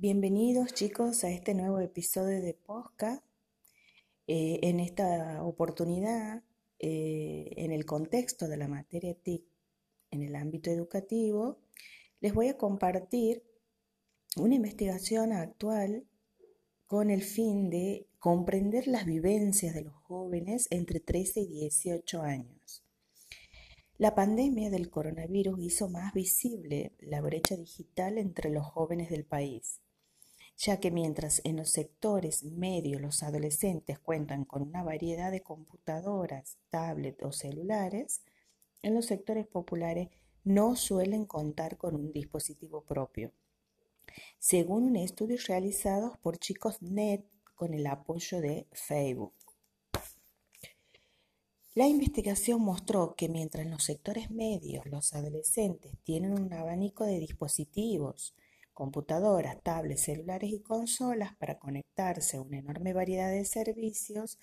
Bienvenidos 0.00 0.74
chicos 0.74 1.24
a 1.24 1.30
este 1.32 1.54
nuevo 1.54 1.80
episodio 1.80 2.40
de 2.40 2.54
Posca. 2.54 3.20
Eh, 4.28 4.60
en 4.62 4.78
esta 4.78 5.42
oportunidad, 5.42 6.44
eh, 6.78 7.50
en 7.56 7.72
el 7.72 7.84
contexto 7.84 8.46
de 8.46 8.58
la 8.58 8.68
materia 8.68 9.16
TIC 9.20 9.44
en 10.12 10.22
el 10.22 10.36
ámbito 10.36 10.70
educativo, 10.70 11.58
les 12.20 12.32
voy 12.32 12.46
a 12.46 12.56
compartir 12.56 13.42
una 14.36 14.54
investigación 14.54 15.32
actual 15.32 16.06
con 16.86 17.10
el 17.10 17.24
fin 17.24 17.68
de 17.68 18.06
comprender 18.20 18.86
las 18.86 19.04
vivencias 19.04 19.74
de 19.74 19.82
los 19.82 19.94
jóvenes 19.94 20.68
entre 20.70 21.00
13 21.00 21.40
y 21.40 21.48
18 21.48 22.22
años. 22.22 22.84
La 23.96 24.14
pandemia 24.14 24.70
del 24.70 24.90
coronavirus 24.90 25.58
hizo 25.58 25.88
más 25.88 26.14
visible 26.14 26.92
la 27.00 27.20
brecha 27.20 27.56
digital 27.56 28.16
entre 28.16 28.50
los 28.50 28.64
jóvenes 28.64 29.10
del 29.10 29.24
país 29.24 29.80
ya 30.58 30.80
que 30.80 30.90
mientras 30.90 31.40
en 31.44 31.56
los 31.56 31.70
sectores 31.70 32.42
medios 32.42 33.00
los 33.00 33.22
adolescentes 33.22 34.00
cuentan 34.00 34.44
con 34.44 34.62
una 34.62 34.82
variedad 34.82 35.30
de 35.30 35.40
computadoras, 35.40 36.58
tablets 36.68 37.22
o 37.22 37.30
celulares, 37.30 38.22
en 38.82 38.94
los 38.94 39.06
sectores 39.06 39.46
populares 39.46 40.08
no 40.42 40.74
suelen 40.74 41.26
contar 41.26 41.76
con 41.76 41.94
un 41.94 42.12
dispositivo 42.12 42.82
propio. 42.82 43.32
Según 44.40 44.84
un 44.84 44.96
estudio 44.96 45.38
realizado 45.46 46.18
por 46.22 46.38
Chicos 46.38 46.82
Net 46.82 47.24
con 47.54 47.72
el 47.72 47.86
apoyo 47.86 48.40
de 48.40 48.66
Facebook. 48.72 49.34
La 51.74 51.86
investigación 51.86 52.60
mostró 52.62 53.14
que 53.14 53.28
mientras 53.28 53.64
en 53.64 53.70
los 53.70 53.84
sectores 53.84 54.32
medios 54.32 54.86
los 54.86 55.14
adolescentes 55.14 55.92
tienen 56.02 56.32
un 56.32 56.52
abanico 56.52 57.04
de 57.04 57.20
dispositivos, 57.20 58.34
computadoras, 58.78 59.60
tablets, 59.64 60.02
celulares 60.02 60.52
y 60.52 60.60
consolas 60.60 61.34
para 61.34 61.58
conectarse 61.58 62.36
a 62.36 62.42
una 62.42 62.58
enorme 62.58 62.92
variedad 62.92 63.28
de 63.28 63.44
servicios 63.44 64.38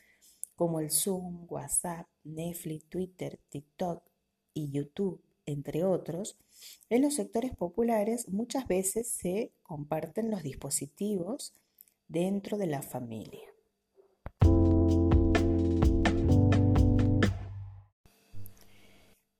como 0.58 0.82
el 0.82 0.92
Zoom, 0.92 1.46
WhatsApp, 1.50 2.06
Netflix, 2.26 2.84
Twitter, 2.90 3.40
TikTok 3.48 4.04
y 4.54 4.72
YouTube, 4.72 5.24
entre 5.46 5.86
otros, 5.86 6.38
en 6.90 7.04
los 7.04 7.14
sectores 7.14 7.56
populares 7.56 8.28
muchas 8.28 8.68
veces 8.68 9.08
se 9.08 9.54
comparten 9.64 10.30
los 10.30 10.44
dispositivos 10.44 11.54
dentro 12.10 12.58
de 12.58 12.68
la 12.68 12.82
familia. 12.82 13.48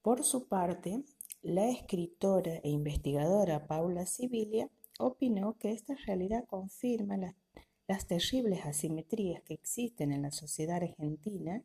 Por 0.02 0.24
su 0.24 0.48
parte, 0.48 1.04
la 1.42 1.70
escritora 1.70 2.62
e 2.64 2.70
investigadora 2.70 3.68
Paula 3.68 4.06
Sibilia 4.06 4.70
opinó 5.00 5.58
que 5.58 5.72
esta 5.72 5.96
realidad 6.06 6.46
confirma 6.46 7.18
las, 7.18 8.08
terribles 8.08 8.66
asimetrías 8.66 9.44
que 9.44 9.54
existen 9.54 10.12
en 10.12 10.24
la 10.24 10.32
sociedad 10.32 10.78
argentina 10.78 11.64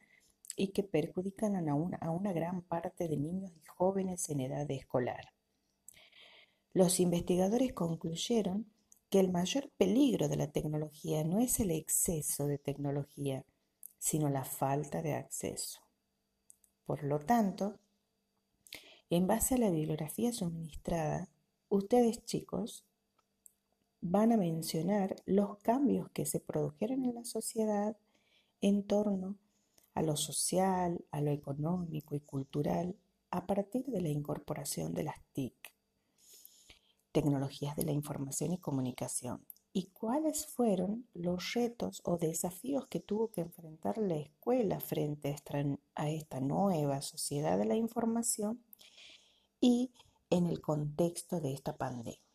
y 0.56 0.68
que 0.68 0.82
perjudican 0.82 1.68
a 1.68 1.74
una, 1.74 2.32
gran 2.32 2.62
parte 2.62 3.08
de 3.08 3.16
niños 3.16 3.52
y 3.56 3.64
jóvenes 3.66 4.28
en 4.28 4.40
edad 4.40 4.70
escolar. 4.70 5.32
Los 6.72 7.00
investigadores 7.00 7.72
concluyeron 7.72 8.66
que 9.08 9.20
el 9.20 9.30
mayor 9.30 9.70
peligro 9.76 10.28
de 10.28 10.36
la 10.36 10.52
tecnología 10.52 11.24
no 11.24 11.40
es 11.40 11.58
el 11.60 11.70
exceso 11.70 12.46
de 12.46 12.58
tecnología, 12.58 13.44
sino 13.98 14.28
la 14.28 14.44
falta 14.44 15.02
de 15.02 15.14
acceso. 15.14 15.80
Por 16.84 17.02
lo 17.02 17.18
tanto, 17.18 17.78
en 19.08 19.26
base 19.26 19.56
a 19.56 19.58
la 19.58 19.70
bibliografía 19.70 20.32
suministrada, 20.32 21.28
ustedes 21.68 22.24
chicos 22.24 22.84
van 24.00 24.32
a 24.32 24.36
mencionar 24.36 25.16
los 25.26 25.58
cambios 25.58 26.10
que 26.10 26.26
se 26.26 26.40
produjeron 26.40 27.04
en 27.04 27.14
la 27.14 27.24
sociedad 27.24 27.96
en 28.60 28.82
torno 28.82 29.36
a 29.94 30.02
lo 30.02 30.16
social, 30.16 31.04
a 31.10 31.20
lo 31.20 31.30
económico 31.30 32.14
y 32.14 32.20
cultural 32.20 32.96
a 33.30 33.46
partir 33.46 33.86
de 33.86 34.00
la 34.00 34.08
incorporación 34.08 34.94
de 34.94 35.04
las 35.04 35.20
TIC, 35.32 35.54
tecnologías 37.12 37.76
de 37.76 37.84
la 37.84 37.92
información 37.92 38.52
y 38.52 38.58
comunicación, 38.58 39.44
y 39.72 39.86
cuáles 39.86 40.46
fueron 40.46 41.06
los 41.14 41.54
retos 41.54 42.00
o 42.04 42.16
desafíos 42.16 42.88
que 42.88 42.98
tuvo 42.98 43.30
que 43.30 43.42
enfrentar 43.42 43.98
la 43.98 44.16
escuela 44.16 44.80
frente 44.80 45.36
a 45.94 46.10
esta 46.10 46.40
nueva 46.40 47.02
sociedad 47.02 47.56
de 47.56 47.66
la 47.66 47.76
información 47.76 48.64
y 49.60 49.92
en 50.28 50.46
el 50.46 50.60
contexto 50.60 51.40
de 51.40 51.52
esta 51.52 51.76
pandemia. 51.76 52.29